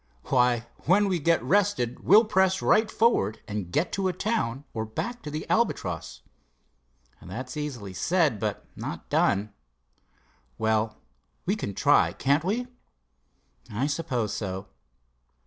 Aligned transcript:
"Why, 0.29 0.65
when 0.85 1.07
we 1.07 1.19
get 1.19 1.43
rested 1.43 1.99
we'll 1.99 2.25
press 2.25 2.59
right 2.59 2.89
forward 2.89 3.39
and 3.47 3.71
get 3.71 3.91
to 3.91 4.07
a 4.07 4.13
town 4.13 4.63
or 4.73 4.83
back 4.83 5.21
to 5.21 5.29
the 5.29 5.47
Albatross." 5.47 6.23
"That's 7.21 7.55
easily 7.55 7.93
said; 7.93 8.39
but 8.39 8.65
not 8.75 9.09
done." 9.11 9.53
"Well, 10.57 10.97
we 11.45 11.55
can 11.55 11.75
try; 11.75 12.13
can't 12.13 12.43
we?" 12.43 12.65
"I 13.71 13.85
suppose 13.85 14.33
so." 14.33 14.69